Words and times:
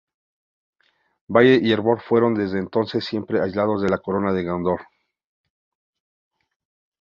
Valle 1.27 1.59
y 1.61 1.71
Erebor 1.71 2.01
fueron 2.01 2.33
desde 2.33 2.57
entonces 2.57 3.05
siempre 3.05 3.39
aliados 3.39 3.83
de 3.83 3.89
la 3.89 3.99
corona 3.99 4.33
de 4.33 4.43
Gondor. 4.43 4.81